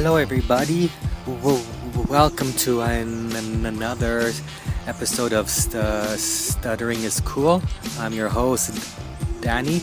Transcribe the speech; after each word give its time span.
Hello, 0.00 0.16
everybody. 0.16 0.90
Welcome 2.08 2.54
to 2.64 2.80
an- 2.80 3.36
an- 3.36 3.66
another 3.66 4.32
episode 4.86 5.34
of 5.34 5.50
St- 5.50 5.74
uh, 5.74 6.16
Stuttering 6.16 7.02
is 7.02 7.20
Cool. 7.20 7.62
I'm 7.98 8.14
your 8.14 8.30
host, 8.30 8.72
Danny, 9.42 9.82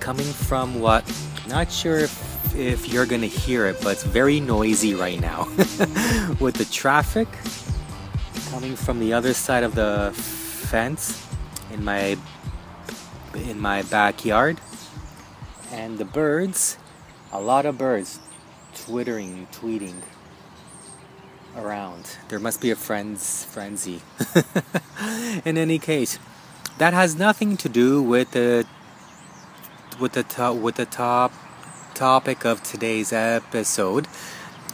coming 0.00 0.32
from 0.32 0.80
what? 0.80 1.04
Not 1.46 1.70
sure 1.70 1.98
if, 1.98 2.56
if 2.56 2.88
you're 2.88 3.04
gonna 3.04 3.26
hear 3.26 3.66
it, 3.66 3.76
but 3.82 4.00
it's 4.00 4.02
very 4.02 4.40
noisy 4.40 4.94
right 4.94 5.20
now 5.20 5.44
with 6.40 6.54
the 6.56 6.66
traffic 6.72 7.28
coming 8.48 8.74
from 8.74 8.98
the 8.98 9.12
other 9.12 9.34
side 9.34 9.62
of 9.62 9.74
the 9.74 10.10
fence 10.72 11.22
in 11.70 11.84
my 11.84 12.16
in 13.34 13.60
my 13.60 13.82
backyard 13.82 14.58
and 15.70 15.98
the 15.98 16.06
birds 16.06 16.78
a 17.30 17.38
lot 17.40 17.66
of 17.66 17.76
birds 17.76 18.20
twittering 18.84 19.46
tweeting 19.52 19.94
around. 21.56 22.16
There 22.28 22.38
must 22.38 22.60
be 22.60 22.70
a 22.70 22.76
friends 22.76 23.44
frenzy. 23.44 24.02
In 25.44 25.56
any 25.58 25.78
case 25.78 26.18
that 26.78 26.94
has 26.94 27.16
nothing 27.16 27.56
to 27.58 27.68
do 27.68 28.02
with 28.02 28.30
the 28.32 28.66
with 29.98 30.12
the 30.12 30.22
top 30.22 30.56
with 30.56 30.76
the 30.76 30.86
top 30.86 31.32
topic 31.94 32.44
of 32.44 32.62
today's 32.62 33.12
episode 33.12 34.06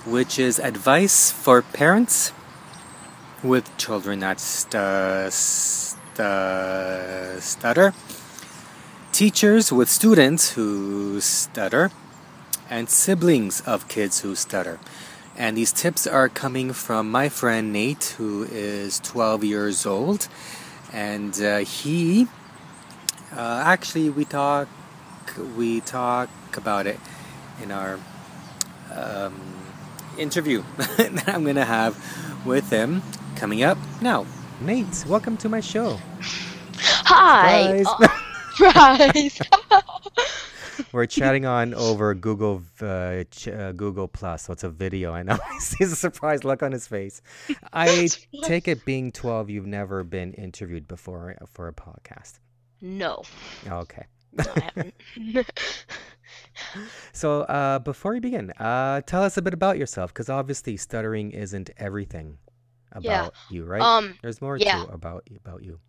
which 0.07 0.39
is 0.39 0.61
advice 0.61 1.33
for 1.33 1.63
parents 1.63 2.33
with 3.43 3.77
children 3.77 4.21
that 4.21 4.39
stu- 4.41 5.31
stu- 5.31 6.23
stutter, 7.41 7.93
teachers 9.13 9.73
with 9.73 9.91
students 9.91 10.53
who 10.53 11.21
stutter, 11.21 11.91
and 12.71 12.89
siblings 12.89 13.61
of 13.63 13.89
kids 13.89 14.21
who 14.21 14.35
stutter. 14.35 14.79
And 15.37 15.57
these 15.57 15.73
tips 15.73 16.07
are 16.07 16.29
coming 16.29 16.73
from 16.73 17.11
my 17.11 17.29
friend 17.29 17.73
Nate, 17.73 18.15
who 18.17 18.45
is 18.45 19.01
12 19.01 19.45
years 19.45 19.85
old. 19.87 20.29
And 20.93 21.39
uh, 21.41 21.59
he, 21.59 22.27
uh, 23.37 23.63
actually, 23.67 24.09
we 24.09 24.25
talk, 24.25 24.69
we 25.57 25.81
talk 25.81 26.31
about 26.57 26.87
it 26.87 26.99
in 27.63 27.71
our 27.71 27.99
um, 28.95 29.41
interview 30.19 30.63
that 30.77 31.29
I'm 31.29 31.45
gonna 31.45 31.65
have 31.65 31.97
with 32.47 32.71
him 32.71 33.03
coming 33.37 33.63
up 33.63 33.79
now. 34.01 34.27
Nate, 34.61 35.05
welcome 35.07 35.37
to 35.39 35.49
my 35.49 35.61
show. 35.61 35.99
Hi. 37.05 37.85
Surprise. 37.85 37.87
Oh, 37.87 38.23
surprise. 38.57 39.41
We're 40.93 41.07
chatting 41.07 41.47
on 41.47 41.75
over 41.75 42.15
Google 42.15 42.63
uh, 42.81 43.25
ch- 43.31 43.49
uh, 43.49 43.73
Google 43.73 44.09
Plus, 44.09 44.43
so 44.45 44.53
it's 44.53 44.65
a 44.65 44.71
video. 44.71 45.13
I 45.13 45.23
know 45.23 45.39
he 45.53 45.61
sees 45.61 45.93
a 45.93 45.97
surprised 45.97 46.45
look 46.45 46.63
on 46.63 46.73
his 46.73 46.87
face. 46.87 47.23
I 47.73 48.09
take 48.45 48.69
it, 48.69 48.85
being 48.85 49.13
12, 49.13 49.51
you've 49.51 49.67
never 49.67 50.05
been 50.05 50.33
interviewed 50.35 50.87
before 50.89 51.37
for 51.53 51.69
a 51.69 51.73
podcast. 51.73 52.39
no, 52.81 53.23
Okay. 53.67 54.05
no, 54.33 54.45
I 54.55 54.61
haven't. 54.75 54.95
So, 57.13 57.43
uh, 57.43 57.79
before 57.79 58.13
we 58.13 58.21
begin, 58.21 58.51
uh, 58.53 59.01
tell 59.03 59.23
us 59.23 59.37
a 59.37 59.43
bit 59.43 59.55
about 59.55 59.79
yourself, 59.79 60.13
because 60.13 60.29
obviously 60.29 60.77
stuttering 60.77 61.31
isn't 61.33 61.71
everything 61.79 62.39
about 62.93 63.05
Yeah. 63.05 63.29
you, 63.51 63.65
right? 63.65 63.81
um, 63.81 64.19
There's 64.23 64.41
more 64.43 64.57
yeah. 64.57 64.85
to 64.85 64.93
about 64.93 65.29
about 65.45 65.63
you. 65.63 65.81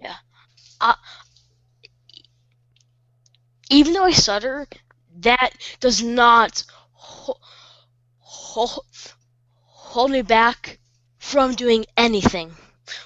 Even 3.69 3.93
though 3.93 4.03
I 4.05 4.11
stutter, 4.11 4.67
that 5.19 5.51
does 5.79 6.01
not 6.03 6.63
ho- 6.93 7.39
ho- 8.19 8.85
hold 9.65 10.11
me 10.11 10.21
back 10.21 10.79
from 11.17 11.55
doing 11.55 11.85
anything. 11.97 12.55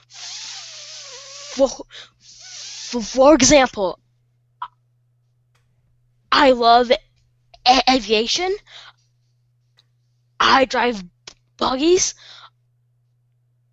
For, 0.09 1.69
for, 3.02 3.34
example, 3.36 4.00
I 6.34 6.52
love 6.52 6.91
a- 6.91 7.84
aviation. 7.90 8.56
I 10.41 10.66
drive 10.66 11.06
buggies. 11.56 12.13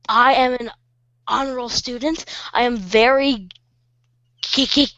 I 0.08 0.34
am 0.34 0.52
an 0.54 0.70
honor 1.26 1.54
roll 1.54 1.68
student. 1.68 2.24
I 2.52 2.62
am 2.62 2.76
very 2.76 3.48
gi- 4.42 4.92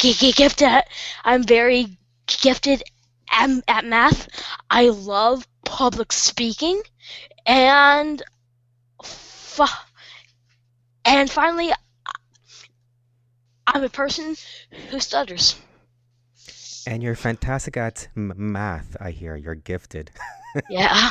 gifted. 0.00 0.84
I'm 1.24 1.42
very 1.42 1.98
gifted 2.26 2.82
at, 3.30 3.50
at 3.68 3.84
math. 3.84 4.28
I 4.70 4.88
love 4.88 5.46
public 5.64 6.12
speaking, 6.12 6.82
and 7.46 8.22
fu- 9.02 9.64
and 11.04 11.30
finally, 11.30 11.72
I'm 13.66 13.84
a 13.84 13.88
person 13.88 14.36
who 14.90 15.00
stutters. 15.00 15.56
And 16.88 17.02
you're 17.02 17.14
fantastic 17.14 17.76
at 17.76 18.08
m- 18.16 18.32
math, 18.34 18.96
I 18.98 19.10
hear. 19.10 19.36
You're 19.36 19.54
gifted. 19.54 20.10
Yeah. 20.70 21.10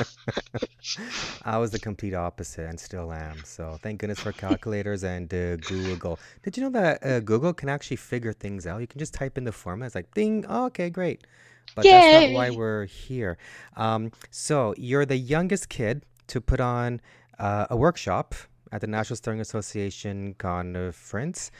I 1.46 1.60
was 1.60 1.70
the 1.70 1.78
complete 1.78 2.16
opposite 2.16 2.68
and 2.68 2.78
still 2.80 3.14
am. 3.14 3.44
So 3.46 3.78
thank 3.84 4.00
goodness 4.00 4.20
for 4.20 4.32
calculators 4.32 5.04
and 5.04 5.32
uh, 5.32 5.58
Google. 5.58 6.20
Did 6.42 6.58
you 6.58 6.64
know 6.64 6.72
that 6.72 7.06
uh, 7.06 7.20
Google 7.20 7.54
can 7.54 7.70
actually 7.70 7.98
figure 7.98 8.34
things 8.34 8.66
out? 8.66 8.82
You 8.82 8.88
can 8.88 8.98
just 8.98 9.14
type 9.14 9.38
in 9.38 9.44
the 9.44 9.52
formula. 9.52 9.86
It's 9.86 9.96
like, 9.96 10.12
ding, 10.16 10.44
oh, 10.50 10.66
okay, 10.66 10.90
great. 10.90 11.28
But 11.76 11.86
that's 11.86 12.32
not 12.32 12.36
why 12.36 12.50
we're 12.50 12.86
here. 12.86 13.38
Um, 13.78 14.12
so 14.32 14.74
you're 14.76 15.06
the 15.06 15.18
youngest 15.18 15.70
kid 15.70 16.04
to 16.28 16.42
put 16.42 16.60
on 16.60 17.00
uh, 17.38 17.68
a 17.70 17.78
workshop 17.78 18.34
at 18.72 18.82
the 18.82 18.88
National 18.88 19.18
Stuttering 19.18 19.40
Association 19.42 20.34
conference. 20.40 21.52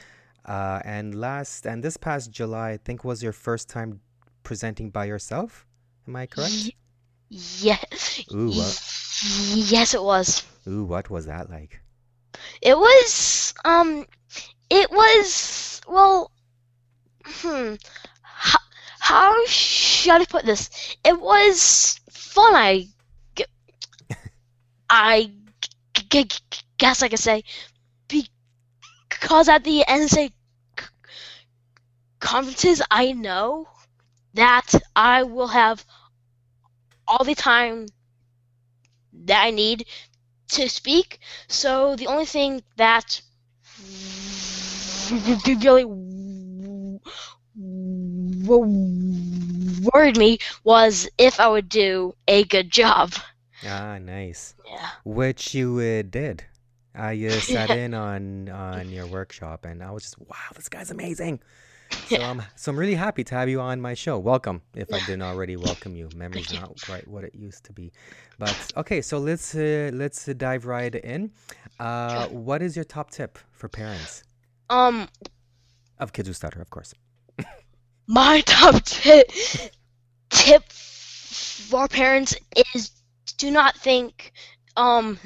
Uh, 0.44 0.80
and 0.84 1.14
last 1.14 1.64
and 1.64 1.82
this 1.84 1.96
past 1.96 2.32
July, 2.32 2.70
I 2.70 2.76
think 2.78 3.04
was 3.04 3.22
your 3.22 3.32
first 3.32 3.68
time 3.68 4.00
presenting 4.48 4.88
by 4.88 5.04
yourself. 5.04 5.66
Am 6.08 6.16
I 6.16 6.24
correct? 6.26 6.54
Ye- 6.54 6.74
Yes. 7.28 8.24
Ooh, 8.34 8.48
what, 8.48 8.80
Yes, 9.54 9.92
it 9.92 10.02
was. 10.02 10.42
ooh, 10.66 10.84
what 10.84 11.10
was 11.10 11.26
that 11.26 11.50
like? 11.50 11.82
It 12.62 12.76
was 12.78 13.52
um 13.66 14.06
it 14.70 14.90
was 14.90 15.82
well 15.86 16.30
hmm 17.26 17.74
how, 18.22 18.58
how 19.00 19.46
should 19.46 20.22
I 20.22 20.24
put 20.24 20.46
this? 20.46 20.70
It 21.04 21.20
was 21.20 22.00
fun 22.10 22.54
I 22.54 22.88
I 24.88 25.30
g- 25.94 26.24
g- 26.24 26.40
guess 26.78 27.02
I 27.02 27.08
could 27.08 27.18
say 27.18 27.44
because 28.08 29.48
at 29.48 29.64
the 29.64 29.84
NSA 29.86 30.32
conferences 32.20 32.82
I 32.90 33.12
know 33.12 33.68
that 34.34 34.72
I 34.94 35.22
will 35.22 35.48
have 35.48 35.84
all 37.06 37.24
the 37.24 37.34
time 37.34 37.86
that 39.24 39.42
I 39.42 39.50
need 39.50 39.86
to 40.48 40.68
speak. 40.68 41.18
So 41.48 41.96
the 41.96 42.06
only 42.06 42.26
thing 42.26 42.62
that 42.76 43.20
really 45.10 45.84
worried 49.92 50.16
me 50.16 50.38
was 50.64 51.08
if 51.18 51.40
I 51.40 51.48
would 51.48 51.68
do 51.68 52.14
a 52.26 52.44
good 52.44 52.70
job. 52.70 53.12
Ah, 53.66 53.98
nice. 53.98 54.54
Yeah. 54.66 54.88
Which 55.04 55.54
you 55.54 55.78
uh, 55.78 56.02
did. 56.08 56.44
I 56.94 57.24
uh, 57.26 57.40
sat 57.40 57.70
in 57.76 57.94
on 57.94 58.48
on 58.48 58.90
your 58.90 59.06
workshop, 59.06 59.64
and 59.64 59.82
I 59.82 59.90
was 59.90 60.04
just, 60.04 60.18
wow, 60.18 60.36
this 60.54 60.68
guy's 60.68 60.90
amazing. 60.90 61.40
So. 62.08 62.22
I'm 62.22 62.42
so 62.56 62.70
I'm 62.72 62.78
really 62.78 62.94
happy 62.94 63.22
to 63.24 63.34
have 63.34 63.48
you 63.48 63.60
on 63.60 63.80
my 63.80 63.94
show. 63.94 64.18
Welcome. 64.18 64.62
If 64.74 64.92
I 64.94 65.00
didn't 65.00 65.22
already 65.22 65.56
welcome 65.56 65.94
you, 65.94 66.10
memory's 66.14 66.52
you. 66.52 66.58
not 66.60 66.80
quite 66.80 67.06
what 67.06 67.24
it 67.24 67.34
used 67.34 67.64
to 67.64 67.72
be. 67.72 67.92
But 68.38 68.66
okay, 68.76 69.00
so 69.02 69.18
let's 69.18 69.54
uh, 69.54 69.90
let's 69.92 70.24
dive 70.26 70.66
right 70.66 70.94
in. 70.94 71.32
Uh, 71.78 72.26
Sure. 72.26 72.28
what 72.28 72.62
is 72.62 72.76
your 72.76 72.84
top 72.84 73.10
tip 73.10 73.38
for 73.52 73.68
parents 73.68 74.24
Um, 74.70 75.08
of 75.98 76.12
kids 76.12 76.28
who 76.28 76.32
stutter, 76.34 76.60
of 76.60 76.70
course? 76.70 76.94
my 78.06 78.40
top 78.42 78.82
tip 78.84 79.30
tip 80.30 80.64
for 80.72 81.88
parents 81.88 82.34
is 82.74 82.90
do 83.36 83.50
not 83.50 83.76
think 83.76 84.32
um 84.76 85.18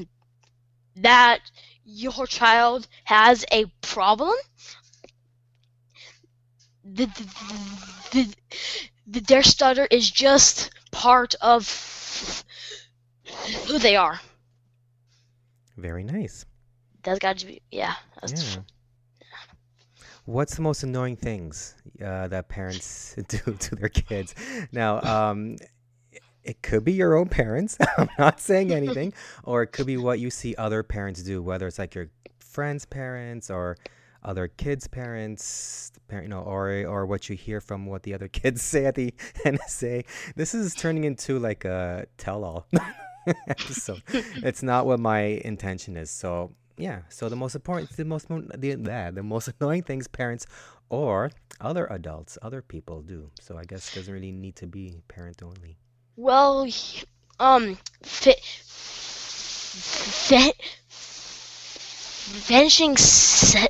that 0.97 1.41
your 1.85 2.27
child 2.27 2.87
has 3.05 3.45
a 3.53 3.67
problem. 3.81 4.35
The, 6.85 7.07
the, 7.07 7.27
the, 8.13 8.35
the, 9.07 9.21
their 9.21 9.43
stutter 9.43 9.87
is 9.91 10.11
just 10.11 10.71
part 10.91 11.35
of 11.41 12.45
who 13.67 13.79
they 13.79 13.97
are. 13.97 14.21
Very 15.77 16.05
nice. 16.05 16.45
That's 17.03 17.19
got 17.19 17.39
to 17.39 17.47
be 17.47 17.63
yeah. 17.71 17.95
That's, 18.21 18.57
Yeah. 18.57 18.63
What's 20.25 20.55
the 20.55 20.63
most 20.63 20.85
annoying 20.85 21.17
things 21.17 21.75
uh, 22.05 22.29
that 22.29 22.49
parents 22.49 23.17
do 23.29 23.39
to 23.39 23.75
their 23.75 23.89
kids? 23.89 24.35
Now, 24.71 25.01
um, 25.01 25.57
it 26.45 26.63
could 26.63 26.85
be 26.85 26.93
your 26.93 27.17
own 27.17 27.29
parents. 27.29 27.77
I'm 27.99 28.09
not 28.19 28.41
saying 28.41 28.73
anything. 28.73 29.15
or 29.45 29.63
it 29.63 29.69
could 29.69 29.87
be 29.87 29.97
what 29.97 30.21
you 30.21 30.31
see 30.31 30.55
other 30.57 30.83
parents 30.83 31.23
do, 31.23 31.43
whether 31.43 31.67
it's 31.67 31.79
like 31.79 31.95
your 31.95 32.09
friends' 32.39 32.85
parents 32.85 33.51
or 33.51 33.77
other 34.25 34.49
kids' 34.49 34.87
parents, 34.87 35.93
you 36.11 36.29
know, 36.29 36.41
or 36.41 36.71
or 36.87 37.07
what 37.07 37.29
you 37.29 37.37
hear 37.37 37.61
from 37.61 37.87
what 37.87 38.03
the 38.03 38.15
other 38.15 38.29
kids 38.41 38.63
say 38.63 38.87
at 38.87 38.95
the 38.95 39.15
NSA. 39.45 40.05
This 40.37 40.55
is 40.55 40.75
turning 40.75 41.05
into 41.05 41.39
like 41.39 41.65
a 41.65 42.07
tell-all 42.19 42.67
episode. 43.49 44.03
it's 44.09 44.63
not 44.63 44.87
what 44.87 45.01
my 45.01 45.21
intention 45.21 45.97
is. 45.97 46.11
So 46.11 46.53
yeah. 46.77 47.03
So 47.09 47.29
the 47.29 47.37
most 47.37 47.55
important, 47.55 47.97
the 47.97 48.05
most 48.05 48.29
the 48.29 49.11
the 49.15 49.23
most 49.23 49.49
annoying 49.61 49.83
things 49.83 50.09
parents 50.09 50.47
or 50.89 51.31
other 51.61 51.87
adults, 51.87 52.39
other 52.43 52.61
people 52.63 53.03
do. 53.03 53.31
So 53.41 53.57
I 53.57 53.65
guess 53.65 53.93
it 53.93 54.01
doesn't 54.01 54.13
really 54.13 54.33
need 54.33 54.57
to 54.57 54.67
be 54.67 55.01
parent 55.09 55.43
only. 55.43 55.79
Well, 56.17 56.69
um, 57.41 57.79
fi- 58.03 58.37
fi- 59.83 60.53
finishing 62.23 62.97
se- 62.97 63.69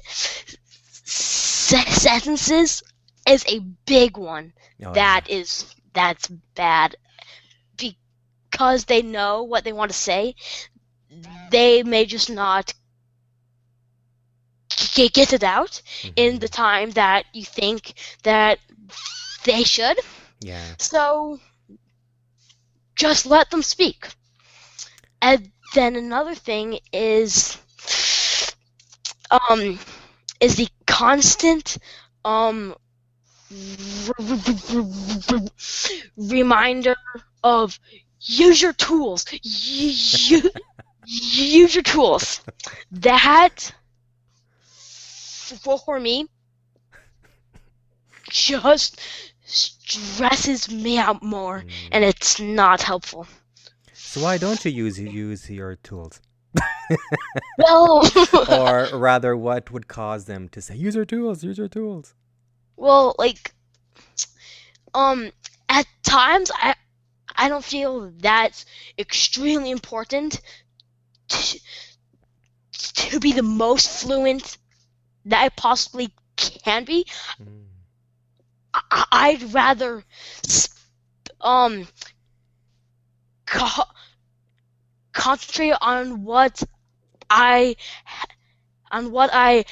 se- 1.05 1.91
sentences 1.91 2.83
is 3.27 3.45
a 3.49 3.61
big 3.87 4.17
one. 4.17 4.53
Oh, 4.85 4.93
That 4.93 5.29
is 5.29 5.75
that's 5.93 6.29
bad 6.55 6.97
because 7.77 8.85
they 8.87 9.03
know 9.03 9.43
what 9.43 9.65
they 9.65 9.73
want 9.73 9.91
to 9.91 9.97
say. 9.97 10.35
They 11.51 11.83
may 11.83 12.05
just 12.07 12.31
not 12.31 12.75
get 14.95 15.33
it 15.33 15.43
out 15.45 15.83
yeah. 16.03 16.13
in 16.17 16.39
the 16.39 16.49
time 16.49 16.91
that 16.93 17.25
you 17.33 17.45
think 17.45 17.95
that 18.23 18.59
they 19.45 19.63
should. 19.65 19.99
yeah. 20.41 20.75
So 20.79 21.39
just 22.97 23.27
let 23.27 23.51
them 23.51 23.63
speak. 23.63 24.09
And 25.23 25.53
then 25.75 25.97
another 25.97 26.35
thing 26.35 26.79
is 26.93 27.57
um 29.33 29.79
is 30.41 30.57
the 30.57 30.69
constant 30.87 31.79
um 32.25 32.75
reminder 36.17 36.97
of 37.43 37.79
use 38.21 38.63
your 38.63 38.73
tools. 38.73 39.27
Use 39.43 40.31
your 41.75 41.83
tools. 41.83 42.41
That 42.93 43.73
for 45.61 46.01
me 46.01 46.29
just 48.31 49.01
stresses 49.45 50.71
me 50.71 50.99
out 50.99 51.23
more 51.23 51.61
Mm. 51.61 51.89
and 51.93 52.05
it's 52.05 52.41
not 52.41 52.83
helpful. 52.83 53.27
So 53.93 54.23
why 54.23 54.39
don't 54.39 54.65
you 54.65 54.71
use 54.71 54.99
use 54.99 55.51
your 55.51 55.77
tools? 55.77 56.21
Well, 57.59 58.11
or 58.49 58.89
rather, 58.93 59.37
what 59.37 59.71
would 59.71 59.89
cause 59.89 60.25
them 60.25 60.49
to 60.51 60.61
say, 60.61 60.77
"Use 60.77 60.95
your 60.95 61.05
tools, 61.05 61.45
use 61.45 61.59
your 61.59 61.69
tools"? 61.69 62.15
well, 62.77 63.15
like, 63.19 63.55
um, 64.93 65.31
at 65.69 65.87
times 66.03 66.51
I, 66.55 66.75
I 67.37 67.49
don't 67.49 67.65
feel 67.65 68.13
that's 68.19 68.65
extremely 68.99 69.71
important 69.71 70.41
to, 71.29 71.61
to 72.73 73.21
be 73.21 73.33
the 73.33 73.43
most 73.43 74.03
fluent 74.03 74.59
that 75.27 75.43
I 75.43 75.49
possibly 75.51 76.13
can 76.37 76.85
be. 76.85 77.07
Mm. 77.41 77.65
I, 78.75 79.05
I'd 79.13 79.55
rather, 79.55 80.03
um, 81.41 81.87
co- 83.47 83.85
concentrate 85.13 85.77
on 85.81 86.25
what 86.25 86.63
I, 87.33 87.77
on 88.91 89.11
what 89.11 89.31
I 89.33 89.65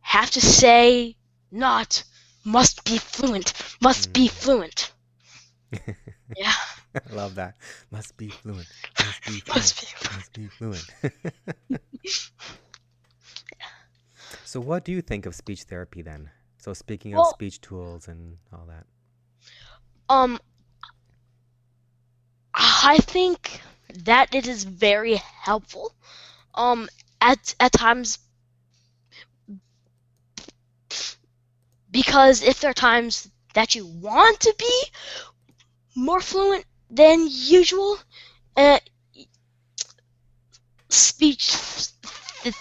have 0.00 0.30
to 0.32 0.40
say, 0.40 1.16
not 1.50 2.04
must 2.44 2.84
be 2.84 2.98
fluent, 2.98 3.52
must 3.80 4.12
be 4.12 4.28
Mm. 4.28 4.30
fluent. 4.30 4.92
Yeah, 6.36 6.52
I 6.94 7.14
love 7.14 7.36
that. 7.36 7.54
Must 7.92 8.16
be 8.16 8.28
fluent. 8.30 8.66
Must 8.98 9.24
be 9.26 9.40
fluent. 9.46 9.56
must 9.56 9.80
be 9.80 9.86
fluent. 9.86 10.14
Must 10.16 10.32
be 10.32 10.48
fluent. 10.48 11.80
so, 14.44 14.60
what 14.60 14.84
do 14.84 14.90
you 14.92 15.02
think 15.02 15.26
of 15.26 15.34
speech 15.34 15.62
therapy 15.64 16.02
then? 16.02 16.30
So, 16.58 16.72
speaking 16.72 17.12
of 17.14 17.18
Well- 17.18 17.30
speech 17.32 17.60
tools 17.60 18.08
and 18.08 18.38
all 18.52 18.66
that. 18.66 18.86
Um, 20.08 20.38
I 22.54 22.98
think 22.98 23.60
that 24.04 24.34
it 24.34 24.46
is 24.48 24.64
very 24.64 25.14
helpful. 25.16 25.92
Um, 26.56 26.88
at 27.20 27.54
at 27.60 27.72
times, 27.72 28.18
because 31.90 32.42
if 32.42 32.60
there 32.60 32.70
are 32.70 32.74
times 32.74 33.28
that 33.54 33.74
you 33.74 33.86
want 33.86 34.40
to 34.40 34.54
be 34.58 34.84
more 35.94 36.20
fluent 36.20 36.64
than 36.90 37.26
usual, 37.28 37.98
uh, 38.56 38.78
speech 40.88 41.54
th- 42.42 42.54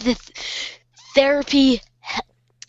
th- 0.00 0.18
therapy 1.14 1.76
he- 1.76 2.20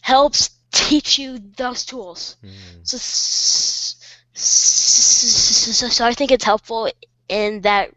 helps 0.01 0.49
teach 0.71 1.17
you 1.19 1.39
those 1.57 1.85
tools. 1.85 2.37
Mm. 2.43 2.51
So, 2.83 2.97
s- 2.97 3.95
s- 4.35 5.77
so, 5.77 5.89
so 5.89 6.05
I 6.05 6.13
think 6.13 6.31
it's 6.31 6.43
helpful 6.43 6.89
in 7.29 7.61
that 7.61 7.91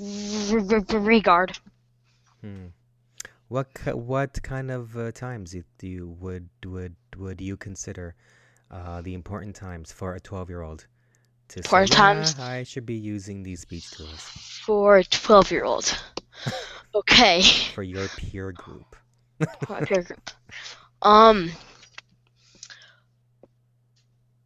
regard. 0.00 1.58
Hmm. 2.40 2.66
What 3.48 3.68
what 3.94 4.42
kind 4.42 4.70
of 4.70 4.96
uh, 4.96 5.12
times 5.12 5.54
do 5.78 5.86
you 5.86 6.08
would 6.20 6.48
would 6.64 6.96
would 7.16 7.40
you 7.40 7.56
consider 7.56 8.14
uh, 8.70 9.02
the 9.02 9.14
important 9.14 9.56
times 9.56 9.92
for 9.92 10.14
a 10.14 10.20
twelve 10.20 10.48
year 10.48 10.62
old 10.62 10.86
to 11.48 11.62
say, 11.62 11.66
Important 11.66 11.92
times? 11.92 12.34
"Yeah, 12.38 12.46
I 12.46 12.62
should 12.62 12.86
be 12.86 12.94
using 12.94 13.42
these 13.42 13.60
speech 13.60 13.90
tools 13.90 14.20
For 14.64 14.98
a 14.98 15.04
12 15.04 15.50
year 15.50 15.64
old. 15.64 15.98
Okay. 16.92 17.42
for 17.74 17.84
your 17.84 18.08
peer 18.08 18.50
group? 18.50 18.96
My 19.68 19.80
peer 19.82 20.02
group. 20.02 20.30
Um. 21.02 21.52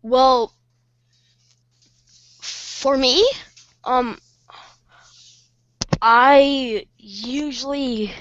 Well, 0.03 0.53
for 2.43 2.99
me, 2.99 3.27
um, 3.85 4.19
I 6.07 6.85
usually, 6.99 8.13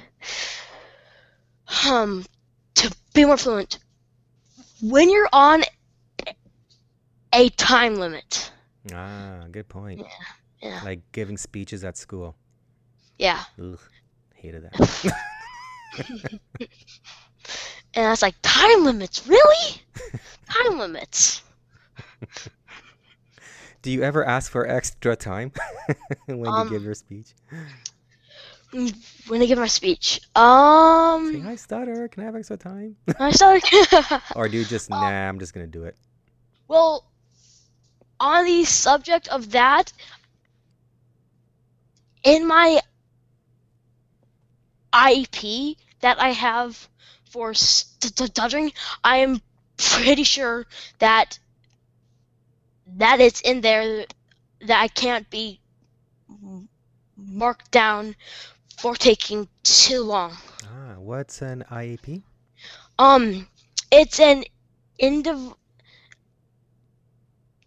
um, 1.85 2.23
to 2.75 2.95
be 3.13 3.25
more 3.25 3.35
fluent, 3.35 3.77
when 4.81 5.09
you're 5.09 5.27
on 5.33 5.63
a 7.33 7.49
time 7.49 7.95
limit. 7.95 8.51
Ah, 8.93 9.47
good 9.51 9.67
point. 9.67 10.01
Yeah. 10.61 10.79
Like 10.85 11.01
giving 11.11 11.37
speeches 11.37 11.83
at 11.83 11.97
school. 11.97 12.37
Yeah. 13.19 13.43
Ugh, 13.61 13.79
hated 14.33 14.63
that. 14.63 15.13
And 17.95 18.07
I 18.07 18.09
was 18.09 18.23
like, 18.23 18.35
time 18.41 18.85
limits? 18.85 19.27
Really? 19.27 19.81
time 20.49 20.79
limits. 20.79 21.43
Do 23.83 23.91
you 23.91 24.01
ever 24.01 24.25
ask 24.25 24.51
for 24.51 24.67
extra 24.67 25.15
time 25.15 25.51
when 26.25 26.55
Um, 26.55 26.57
you 26.57 26.65
give 26.65 26.83
your 26.83 26.95
speech? 26.95 27.35
When 29.27 29.41
I 29.41 29.45
give 29.45 29.59
my 29.59 29.67
speech. 29.67 30.21
Say, 31.21 31.39
Um, 31.39 31.41
hi, 31.41 31.55
stutter. 31.55 32.07
Can 32.07 32.23
I 32.23 32.25
have 32.27 32.35
extra 32.35 32.57
time? 32.57 32.97
I 33.19 33.31
started. 33.31 33.63
or 34.35 34.49
do 34.49 34.57
you 34.57 34.65
just, 34.65 34.89
Um, 34.91 34.99
nah, 35.01 35.29
I'm 35.29 35.39
just 35.39 35.53
gonna 35.53 35.67
do 35.67 35.83
it. 35.83 35.97
well, 36.67 37.05
on 38.19 38.45
the 38.45 38.63
subject 38.65 39.27
of 39.27 39.51
that, 39.51 39.93
in 42.23 42.47
my 42.47 42.81
IEP 44.93 45.77
that 46.01 46.19
I 46.19 46.29
have 46.29 46.89
for 47.25 47.53
stuttering, 47.53 48.71
I 49.03 49.17
am 49.17 49.41
pretty 49.77 50.23
sure 50.23 50.65
that 50.99 51.39
that 52.97 53.19
it's 53.19 53.41
in 53.41 53.61
there 53.61 54.05
that 54.61 54.81
I 54.81 54.87
can't 54.87 55.29
be 55.29 55.59
marked 57.17 57.71
down 57.71 58.15
for 58.77 58.95
taking 58.95 59.47
too 59.63 60.01
long. 60.01 60.33
Ah, 60.65 60.95
what's 60.97 61.41
an 61.41 61.63
IEP? 61.71 62.23
Um, 62.99 63.47
it's 63.91 64.19
an 64.19 64.43
indiv- 65.01 65.55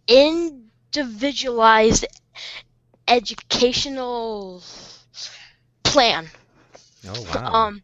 individualized 0.07 2.05
educational 3.07 4.63
plan. 5.83 6.27
Oh, 7.07 7.21
wow. 7.33 7.53
Um, 7.53 7.81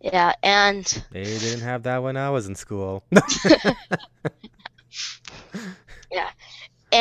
yeah, 0.00 0.32
and 0.42 0.84
They 1.10 1.24
didn't 1.24 1.60
have 1.60 1.82
that 1.84 2.02
when 2.02 2.16
I 2.16 2.30
was 2.30 2.46
in 2.46 2.54
school. 2.54 3.04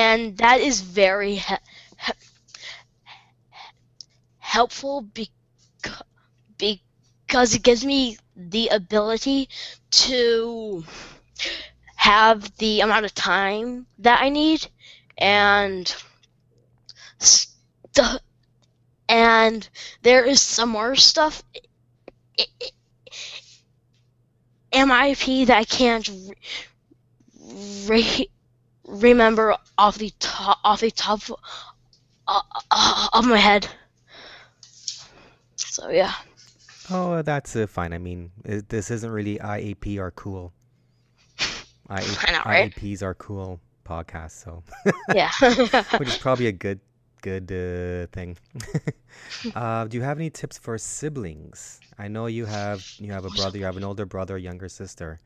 and 0.07 0.37
that 0.37 0.61
is 0.61 0.81
very 0.81 1.35
he- 1.35 1.63
he- 2.05 2.13
helpful 4.39 5.01
because 5.01 5.33
because 6.57 7.53
it 7.53 7.63
gives 7.63 7.85
me 7.85 8.17
the 8.35 8.67
ability 8.69 9.49
to 9.91 10.83
have 11.95 12.55
the 12.57 12.81
amount 12.81 13.05
of 13.05 13.13
time 13.13 13.85
that 13.99 14.21
I 14.21 14.29
need 14.29 14.67
and 15.17 15.93
stu- 17.19 18.19
and 19.09 19.67
there 20.03 20.23
is 20.25 20.41
some 20.41 20.69
more 20.69 20.95
stuff 20.95 21.43
MIP 24.71 25.45
that 25.45 25.57
I 25.57 25.63
can't 25.63 26.07
re- 26.07 26.33
re- 27.87 28.29
remember 28.87 29.55
off 29.77 29.97
the 29.97 30.11
top 30.19 30.59
off 30.63 30.81
the 30.81 30.91
top 30.91 31.21
uh, 32.27 32.41
uh, 32.71 33.07
of 33.13 33.25
my 33.25 33.37
head. 33.37 33.67
So 35.55 35.89
yeah. 35.89 36.13
Oh, 36.89 37.21
that's 37.21 37.55
uh, 37.55 37.67
fine. 37.67 37.93
I 37.93 37.97
mean, 37.97 38.31
it, 38.45 38.69
this 38.69 38.89
isn't 38.91 39.09
really 39.09 39.39
IEP 39.39 39.97
or 39.97 40.11
cool. 40.11 40.53
I, 41.89 42.17
I 42.27 42.31
know, 42.31 42.43
right? 42.47 42.71
IEPs 42.71 43.01
are 43.03 43.13
cool 43.13 43.59
podcasts, 43.85 44.43
so 44.43 44.63
Yeah. 45.07 45.31
which 45.97 46.09
is 46.09 46.17
probably 46.17 46.47
a 46.47 46.51
good 46.51 46.79
good 47.21 47.51
uh, 47.51 48.07
thing. 48.11 48.37
uh, 49.55 49.85
do 49.85 49.97
you 49.97 50.03
have 50.03 50.17
any 50.17 50.29
tips 50.29 50.57
for 50.57 50.77
siblings? 50.77 51.81
I 51.97 52.07
know 52.07 52.27
you 52.27 52.45
have 52.45 52.83
you 52.99 53.11
have 53.11 53.25
a 53.25 53.31
brother, 53.31 53.57
you 53.57 53.65
have 53.65 53.77
an 53.77 53.83
older 53.83 54.05
brother, 54.05 54.37
younger 54.37 54.69
sister. 54.69 55.19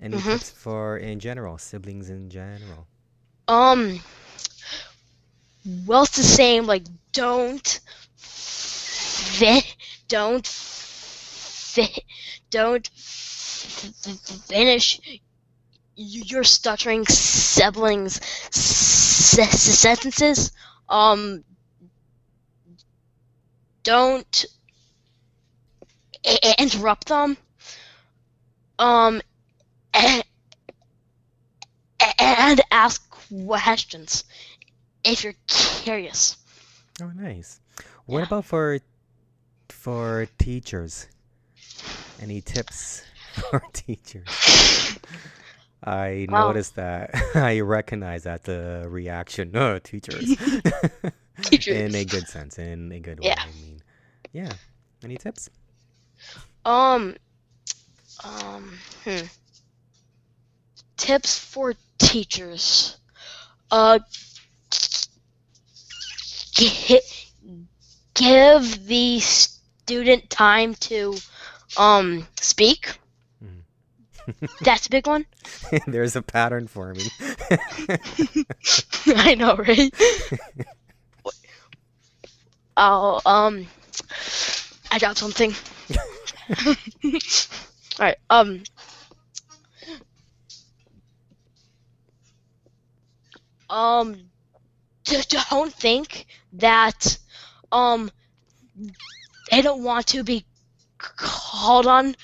Any 0.00 0.20
Mhm. 0.20 0.22
tips 0.22 0.50
for 0.50 0.98
in 0.98 1.20
general, 1.20 1.58
siblings 1.58 2.10
in 2.10 2.28
general? 2.30 2.86
Um. 3.48 4.00
Well, 5.86 6.02
it's 6.04 6.16
the 6.16 6.22
same. 6.22 6.66
Like, 6.66 6.84
don't 7.12 7.80
fit. 8.16 9.76
Don't 10.08 10.46
fit. 10.46 12.00
Don't 12.50 12.86
finish 12.88 15.00
your 15.96 16.44
stuttering 16.44 17.04
siblings' 17.06 18.20
se- 18.50 19.44
sentences. 19.44 20.52
Um. 20.88 21.44
Don't 23.84 24.46
interrupt 26.58 27.06
them. 27.08 27.36
Um. 28.78 29.20
And 32.18 32.60
ask 32.70 33.02
questions 33.46 34.24
if 35.04 35.24
you're 35.24 35.34
curious. 35.46 36.36
Oh, 37.02 37.10
nice. 37.14 37.60
What 38.06 38.20
Yeah. 38.20 38.26
about 38.26 38.44
for 38.44 38.78
for 39.68 40.28
teachers? 40.38 41.08
Any 42.20 42.40
tips 42.40 43.02
for 43.50 43.62
teachers? 43.72 44.28
I 45.82 46.26
noticed 46.30 46.76
that. 46.76 47.10
I 47.34 47.60
recognize 47.60 48.22
that 48.24 48.44
the 48.44 48.86
reaction. 48.88 49.50
Oh, 49.54 49.78
teachers. 49.78 50.36
Teachers. 51.42 51.76
in 51.76 51.94
a 51.94 52.04
good 52.04 52.28
sense, 52.28 52.58
in 52.58 52.92
a 52.92 53.00
good 53.00 53.18
way. 53.20 53.26
Yeah. 53.28 53.42
I 53.42 53.46
mean, 53.60 53.82
yeah. 54.32 54.52
Any 55.02 55.16
tips? 55.16 55.50
Um, 56.64 57.16
um, 58.22 58.78
hmm. 59.04 59.26
Tips 60.96 61.38
for 61.38 61.74
teachers. 61.98 62.96
Uh, 63.74 63.98
gi- 66.54 67.00
give 68.14 68.86
the 68.86 69.18
student 69.18 70.30
time 70.30 70.76
to, 70.76 71.16
um, 71.76 72.24
speak. 72.40 72.96
Mhm. 73.44 73.64
That's 74.60 74.86
a 74.86 74.90
big 74.90 75.08
one. 75.08 75.26
There's 75.88 76.14
a 76.14 76.22
pattern 76.22 76.68
for 76.68 76.94
me. 76.94 77.02
I 79.08 79.34
know, 79.34 79.56
right? 79.56 79.92
Oh, 82.76 83.20
um, 83.26 83.66
I 84.92 85.00
got 85.00 85.18
something. 85.18 85.52
Alright, 87.98 88.18
um. 88.30 88.62
Um, 93.74 94.30
don't 95.04 95.74
think 95.74 96.26
that, 96.54 97.18
um, 97.72 98.10
they 99.50 99.62
don't 99.62 99.82
want 99.82 100.06
to 100.08 100.22
be 100.22 100.44
called 100.98 101.86
on 101.86 102.14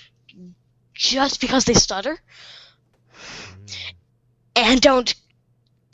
just 0.95 1.41
because 1.41 1.65
they 1.65 1.75
stutter. 1.75 2.21
Mm. 3.17 3.93
and 4.57 4.81
don't 4.81 5.15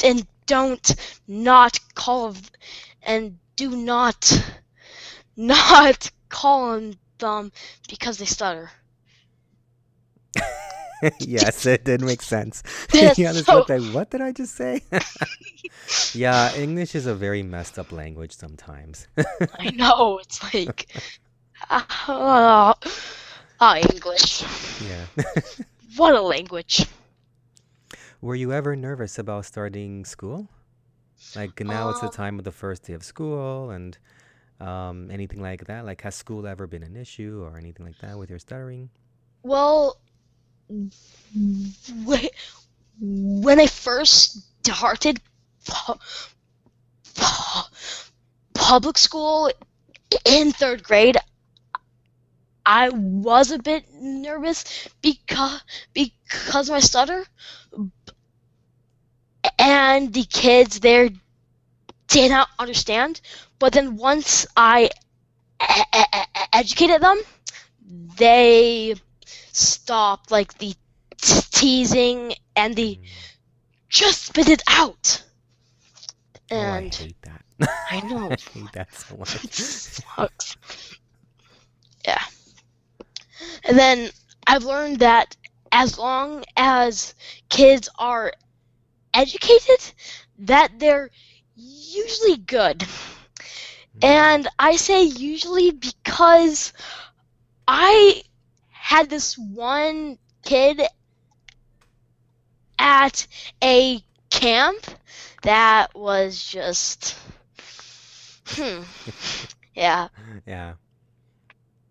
and 0.04 0.26
don't 0.46 0.94
not 1.26 1.78
call 1.94 2.36
and 3.02 3.38
do 3.56 3.70
not 3.76 4.32
not 5.36 6.10
call 6.28 6.70
on 6.70 6.96
them 7.18 7.52
because 7.88 8.18
they 8.18 8.26
stutter. 8.26 8.70
yes, 11.20 11.66
it 11.66 11.84
did 11.84 12.00
make 12.00 12.22
sense. 12.22 12.62
Yeah, 13.16 13.32
so- 13.32 13.64
what, 13.68 13.80
what 13.92 14.10
did 14.10 14.20
I 14.20 14.32
just 14.32 14.54
say? 14.54 14.82
yeah, 16.14 16.54
English 16.54 16.94
is 16.94 17.06
a 17.06 17.14
very 17.14 17.42
messed 17.42 17.78
up 17.78 17.92
language 17.92 18.32
sometimes. 18.32 19.06
I 19.58 19.70
know 19.70 20.18
it's 20.18 20.42
like 20.54 20.88
ah 21.70 22.74
ah, 23.60 23.76
English. 23.78 24.42
yeah. 24.82 25.06
What 25.96 26.14
a 26.14 26.20
language. 26.22 26.86
Were 28.20 28.34
you 28.34 28.52
ever 28.52 28.76
nervous 28.76 29.18
about 29.18 29.44
starting 29.46 30.04
school? 30.04 30.48
Like 31.34 31.60
now 31.60 31.90
it's 31.90 32.00
the 32.00 32.06
Um, 32.06 32.12
time 32.12 32.38
of 32.38 32.44
the 32.44 32.52
first 32.52 32.84
day 32.84 32.92
of 32.94 33.02
school 33.02 33.70
and 33.70 33.96
um, 34.60 35.10
anything 35.10 35.40
like 35.42 35.64
that? 35.66 35.84
Like 35.84 36.02
has 36.02 36.14
school 36.14 36.46
ever 36.46 36.66
been 36.66 36.82
an 36.82 36.96
issue 36.96 37.42
or 37.44 37.56
anything 37.58 37.86
like 37.86 37.98
that 37.98 38.18
with 38.18 38.30
your 38.30 38.38
stuttering? 38.38 38.90
Well, 39.42 39.98
when 43.00 43.60
I 43.60 43.66
first 43.66 44.38
started 44.64 45.20
pu- 45.66 45.94
pu- 47.14 47.68
public 48.54 48.98
school 48.98 49.50
in 50.24 50.52
third 50.52 50.82
grade, 50.82 51.18
I 52.66 52.90
was 52.90 53.50
a 53.50 53.58
bit 53.58 53.86
nervous 53.94 54.64
because 55.00 55.62
because 55.94 56.68
of 56.68 56.74
my 56.74 56.80
stutter, 56.80 57.24
and 59.58 60.12
the 60.12 60.24
kids 60.24 60.80
there 60.80 61.10
did 62.08 62.30
not 62.30 62.48
understand. 62.58 63.20
But 63.58 63.72
then 63.72 63.96
once 63.96 64.46
I 64.56 64.90
educated 66.52 67.00
them, 67.00 67.18
they 68.18 68.94
stopped 69.56 70.30
like 70.30 70.58
the 70.58 70.74
t- 71.20 71.40
teasing 71.50 72.34
and 72.56 72.76
the 72.76 72.98
Mm. 72.98 73.08
just 73.88 74.22
spit 74.26 74.48
it 74.48 74.62
out. 74.68 75.24
Oh, 76.52 76.70
I 76.70 76.80
And 76.80 76.94
hate 76.96 77.20
that. 77.22 77.44
I 77.90 78.00
know. 78.00 78.30
I 78.32 78.36
hate 78.36 78.72
that 78.72 78.94
so 78.94 79.16
much. 79.16 79.34
it 79.44 79.52
sucks. 79.54 80.56
Yeah. 82.06 82.22
And 83.64 83.78
then 83.78 84.10
I've 84.46 84.64
learned 84.64 85.00
that 85.00 85.36
as 85.72 85.98
long 85.98 86.44
as 86.56 87.14
kids 87.48 87.88
are 87.98 88.32
educated, 89.14 89.92
that 90.38 90.78
they're 90.78 91.10
usually 91.54 92.36
good. 92.36 92.84
Mm. 93.96 94.02
And 94.02 94.48
I 94.58 94.76
say 94.76 95.04
usually 95.04 95.70
because 95.70 96.72
I 97.68 98.22
had 98.86 99.10
this 99.10 99.36
one 99.38 100.18
kid 100.44 100.80
at 102.78 103.26
a 103.62 104.00
camp 104.30 104.84
that 105.42 105.94
was 105.94 106.44
just 106.44 107.16
hmm 108.46 108.82
yeah. 109.74 110.08
Yeah. 110.46 110.74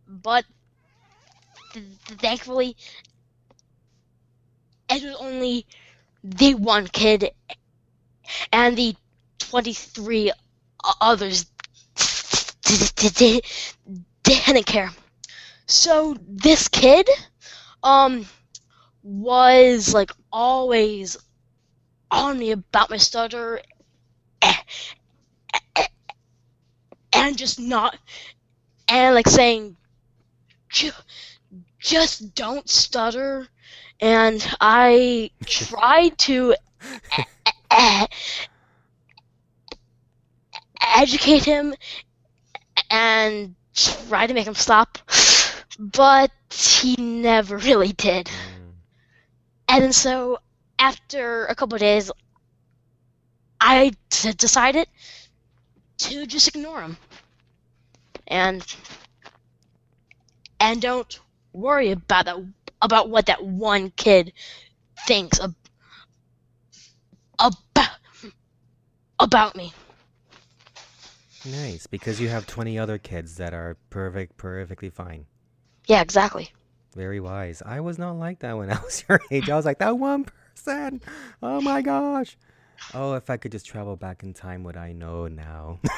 but 0.07 0.45
th- 1.73 1.85
th- 2.05 2.19
thankfully 2.19 2.75
it 4.89 5.03
was 5.03 5.15
only 5.19 5.65
the 6.23 6.55
one 6.55 6.87
kid 6.87 7.29
and 8.51 8.77
the 8.77 8.95
23 9.39 10.31
others. 11.01 11.45
Didn't 14.23 14.65
care 14.65 14.91
so 15.67 16.15
this 16.27 16.67
kid 16.67 17.07
um 17.83 18.25
was 19.03 19.93
like 19.93 20.11
always 20.31 21.17
on 22.11 22.39
me 22.39 22.51
about 22.51 22.89
my 22.89 22.97
stutter 22.97 23.61
and 27.13 27.37
just 27.37 27.59
not 27.59 27.97
and 28.89 29.15
like 29.15 29.27
saying 29.27 29.77
just 31.79 32.33
don't 32.35 32.69
stutter. 32.69 33.47
And 34.01 34.45
I 34.59 35.31
tried 35.45 36.17
to 36.19 36.55
educate 40.95 41.43
him 41.45 41.73
and 42.89 43.55
try 43.75 44.27
to 44.27 44.33
make 44.33 44.47
him 44.47 44.55
stop, 44.55 44.97
but 45.77 46.31
he 46.51 46.95
never 46.97 47.57
really 47.57 47.93
did. 47.93 48.27
Mm. 48.27 48.71
And 49.67 49.95
so 49.95 50.39
after 50.79 51.45
a 51.45 51.55
couple 51.55 51.77
days, 51.77 52.11
I 53.59 53.93
decided 54.09 54.87
to 55.97 56.25
just 56.25 56.49
ignore 56.49 56.81
him 56.81 56.97
and 58.27 58.75
and 60.59 60.81
don't 60.81 61.19
worry 61.53 61.91
about 61.91 62.25
that 62.25 62.37
about 62.81 63.09
what 63.09 63.27
that 63.27 63.43
one 63.43 63.91
kid 63.91 64.33
thinks 65.07 65.39
ab- 65.39 65.55
about 67.39 67.97
about 69.19 69.55
me. 69.55 69.73
Nice, 71.45 71.85
because 71.85 72.19
you 72.19 72.27
have 72.27 72.47
20 72.47 72.77
other 72.79 72.97
kids 72.97 73.37
that 73.37 73.53
are 73.53 73.77
perfect, 73.89 74.35
perfectly 74.35 74.89
fine. 74.89 75.25
Yeah, 75.87 76.01
exactly. 76.01 76.51
Very 76.95 77.19
wise. 77.19 77.61
I 77.65 77.81
was 77.81 77.97
not 77.97 78.13
like 78.13 78.39
that 78.39 78.57
when 78.57 78.71
I 78.77 78.81
was 78.81 79.03
your 79.07 79.21
age. 79.31 79.49
I 79.49 79.55
was 79.55 79.65
like, 79.65 79.79
that 79.79 79.97
one 79.97 80.25
person. 80.55 81.01
Oh 81.41 81.61
my 81.61 81.81
gosh. 81.81 82.37
Oh, 82.93 83.13
if 83.13 83.29
I 83.29 83.37
could 83.37 83.51
just 83.51 83.65
travel 83.65 83.95
back 83.95 84.23
in 84.23 84.33
time, 84.33 84.63
would 84.63 84.77
I 84.77 84.91
know 84.91 85.27
now? 85.27 85.79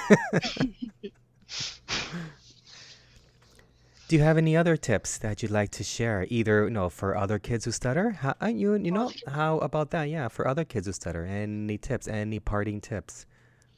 Do 4.08 4.16
you 4.16 4.22
have 4.22 4.38
any 4.38 4.56
other 4.56 4.78
tips 4.78 5.18
that 5.18 5.44
you'd 5.44 5.52
like 5.52 5.70
to 5.72 5.84
share, 5.84 6.26
either 6.30 6.64
you 6.64 6.70
know 6.70 6.90
for 6.90 7.18
other 7.18 7.40
kids 7.40 7.66
who 7.66 7.72
stutter? 7.72 8.12
How, 8.12 8.36
uh, 8.42 8.48
you 8.48 8.74
you 8.76 8.92
know 8.92 9.12
how 9.28 9.58
about 9.58 9.92
that? 9.92 10.06
Yeah, 10.06 10.30
for 10.30 10.48
other 10.48 10.64
kids 10.64 10.88
who 10.88 10.94
stutter, 10.94 11.26
any 11.26 11.78
tips, 11.78 12.08
any 12.08 12.40
parting 12.40 12.80
tips 12.80 13.26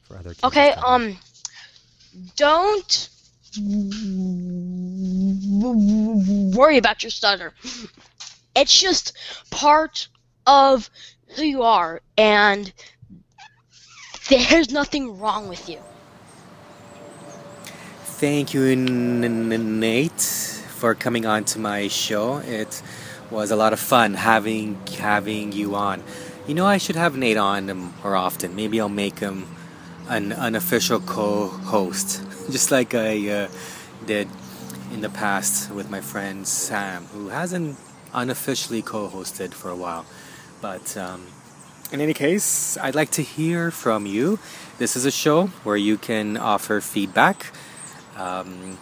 for 0.02 0.16
other 0.16 0.30
kids? 0.30 0.44
Okay, 0.44 0.72
um, 0.74 1.18
don't 2.36 3.08
worry 6.56 6.76
about 6.78 7.02
your 7.02 7.10
stutter. 7.10 7.52
It's 8.54 8.80
just 8.80 9.16
part 9.50 10.08
of 10.46 10.88
who 11.36 11.42
you 11.42 11.62
are, 11.62 12.00
and 12.16 12.72
there's 14.28 14.70
nothing 14.70 15.18
wrong 15.18 15.48
with 15.48 15.68
you. 15.68 15.78
Thank 18.02 18.54
you, 18.54 18.76
Nate, 18.76 20.20
for 20.20 20.94
coming 20.94 21.26
on 21.26 21.44
to 21.44 21.58
my 21.58 21.88
show. 21.88 22.38
It 22.38 22.82
was 23.30 23.50
a 23.50 23.56
lot 23.56 23.72
of 23.72 23.80
fun 23.80 24.14
having 24.14 24.78
having 24.98 25.52
you 25.52 25.74
on. 25.74 26.02
You 26.46 26.54
know, 26.54 26.66
I 26.66 26.78
should 26.78 26.96
have 26.96 27.16
Nate 27.16 27.36
on 27.36 27.66
more 28.02 28.16
often. 28.16 28.54
Maybe 28.54 28.80
I'll 28.80 28.88
make 28.88 29.20
him 29.20 29.46
an 30.08 30.32
unofficial 30.32 31.00
co-host, 31.00 32.22
just 32.56 32.70
like 32.70 32.94
I 32.94 33.28
uh, 33.28 33.48
did 34.06 34.28
in 34.92 35.00
the 35.00 35.10
past 35.10 35.70
with 35.70 35.90
my 35.90 36.00
friend 36.00 36.46
Sam, 36.46 37.04
who 37.06 37.28
hasn't 37.28 37.76
unofficially 38.12 38.82
co-hosted 38.82 39.54
for 39.54 39.70
a 39.70 39.76
while. 39.76 40.04
But 40.60 40.96
um, 40.96 41.26
in 41.92 42.00
any 42.00 42.14
case, 42.14 42.76
I'd 42.78 42.94
like 42.94 43.10
to 43.12 43.22
hear 43.22 43.70
from 43.70 44.06
you. 44.06 44.38
This 44.78 44.96
is 44.96 45.04
a 45.04 45.10
show 45.10 45.46
where 45.64 45.76
you 45.76 45.96
can 45.96 46.36
offer 46.36 46.80
feedback 46.80 47.46
um, 48.16 48.78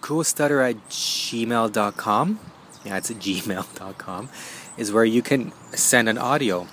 coolstutter 0.00 0.68
at 0.68 0.76
gmail.com. 0.88 2.40
Yeah, 2.84 2.96
it's 2.96 3.10
gmail.com. 3.26 4.28
Is 4.76 4.92
where 4.92 5.04
you 5.04 5.22
can 5.22 5.52
send 5.72 6.08
an 6.08 6.18
audio 6.18 6.68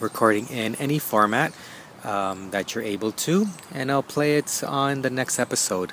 recording 0.00 0.48
in 0.48 0.74
any 0.76 0.98
format 0.98 1.52
um, 2.04 2.50
that 2.50 2.74
you're 2.74 2.84
able 2.84 3.12
to, 3.12 3.46
and 3.72 3.90
I'll 3.90 4.02
play 4.02 4.36
it 4.36 4.62
on 4.64 5.02
the 5.02 5.10
next 5.10 5.38
episode 5.38 5.92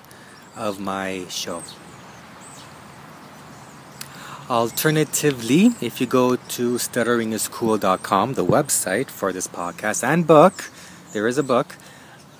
of 0.55 0.79
my 0.79 1.25
show. 1.29 1.63
Alternatively, 4.49 5.71
if 5.81 5.99
you 5.99 6.05
go 6.05 6.35
to 6.35 6.75
stutteringiscool.com, 6.75 8.33
the 8.35 8.45
website 8.45 9.07
for 9.07 9.33
this 9.33 9.47
podcast 9.47 10.03
and 10.03 10.27
book, 10.27 10.69
there 11.13 11.27
is 11.27 11.39
a 11.39 11.43
book. 11.43 11.75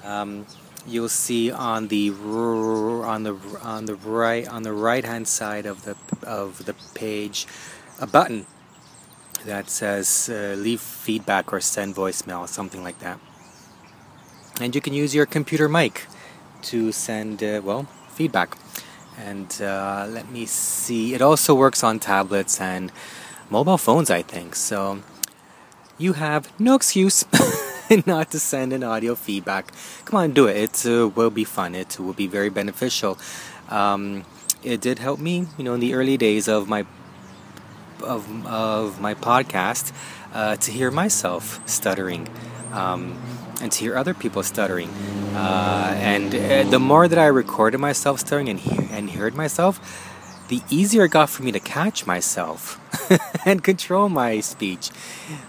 Um, 0.03 0.45
you'll 0.87 1.09
see 1.09 1.51
on 1.51 1.87
the 1.87 2.11
on 2.11 3.23
the 3.23 3.35
on 3.63 3.85
the 3.85 3.95
right 3.95 4.47
on 4.47 4.63
the 4.63 4.73
right 4.73 5.03
hand 5.03 5.27
side 5.27 5.65
of 5.65 5.83
the 5.83 5.95
of 6.23 6.65
the 6.65 6.75
page 6.93 7.47
a 7.99 8.05
button 8.05 8.45
that 9.45 9.69
says 9.69 10.29
uh, 10.31 10.55
leave 10.57 10.81
feedback 10.81 11.51
or 11.51 11.59
send 11.59 11.95
voicemail 11.95 12.47
something 12.47 12.83
like 12.83 12.99
that 12.99 13.19
and 14.61 14.75
you 14.75 14.81
can 14.81 14.93
use 14.93 15.13
your 15.13 15.25
computer 15.25 15.67
mic 15.67 16.07
to 16.61 16.91
send 16.91 17.43
uh, 17.43 17.61
well 17.63 17.83
feedback 18.09 18.57
and 19.17 19.61
uh, 19.61 20.05
let 20.09 20.29
me 20.31 20.45
see 20.45 21.13
it 21.13 21.21
also 21.21 21.53
works 21.53 21.83
on 21.83 21.99
tablets 21.99 22.59
and 22.59 22.91
mobile 23.49 23.77
phones 23.77 24.09
i 24.09 24.21
think 24.21 24.55
so 24.55 24.99
you 25.97 26.13
have 26.13 26.51
no 26.59 26.75
excuse 26.75 27.25
not 28.05 28.31
to 28.31 28.39
send 28.39 28.73
an 28.73 28.83
audio 28.83 29.15
feedback. 29.15 29.71
Come 30.05 30.19
on, 30.19 30.31
do 30.31 30.47
it. 30.47 30.85
It 30.85 30.85
uh, 30.85 31.07
will 31.07 31.29
be 31.29 31.43
fun. 31.43 31.75
It 31.75 31.99
will 31.99 32.13
be 32.13 32.27
very 32.27 32.49
beneficial. 32.49 33.17
Um, 33.69 34.25
it 34.63 34.81
did 34.81 34.99
help 34.99 35.19
me, 35.19 35.47
you 35.57 35.63
know, 35.63 35.73
in 35.73 35.79
the 35.79 35.93
early 35.93 36.17
days 36.17 36.47
of 36.47 36.67
my 36.67 36.85
of 38.03 38.45
of 38.45 38.99
my 38.99 39.13
podcast 39.13 39.93
uh, 40.33 40.55
to 40.57 40.71
hear 40.71 40.91
myself 40.91 41.61
stuttering. 41.67 42.27
Um, 42.73 43.17
and 43.61 43.71
to 43.71 43.79
hear 43.79 43.97
other 43.97 44.13
people 44.13 44.43
stuttering, 44.43 44.89
uh, 45.33 45.95
and 45.99 46.33
uh, 46.35 46.63
the 46.69 46.79
more 46.79 47.07
that 47.07 47.19
I 47.19 47.27
recorded 47.27 47.79
myself 47.79 48.19
stuttering 48.19 48.49
and, 48.49 48.59
he- 48.59 48.87
and 48.91 49.11
heard 49.11 49.35
myself, 49.35 49.79
the 50.47 50.61
easier 50.69 51.05
it 51.05 51.11
got 51.11 51.29
for 51.29 51.43
me 51.43 51.51
to 51.51 51.59
catch 51.59 52.05
myself 52.05 52.79
and 53.45 53.63
control 53.63 54.09
my 54.09 54.39
speech 54.41 54.91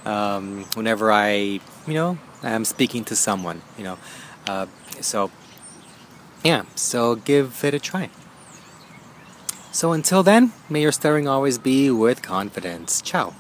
um, 0.04 0.64
whenever 0.74 1.12
I, 1.12 1.60
you 1.86 1.94
know, 1.94 2.18
am 2.42 2.64
speaking 2.64 3.04
to 3.04 3.16
someone, 3.16 3.62
you 3.76 3.84
know. 3.84 3.98
Uh, 4.46 4.66
so, 5.00 5.30
yeah, 6.42 6.64
so 6.74 7.16
give 7.16 7.62
it 7.64 7.74
a 7.74 7.78
try. 7.78 8.08
So 9.72 9.92
until 9.92 10.22
then, 10.22 10.52
may 10.70 10.80
your 10.80 10.92
stuttering 10.92 11.28
always 11.28 11.58
be 11.58 11.90
with 11.90 12.22
confidence. 12.22 13.02
Ciao. 13.02 13.34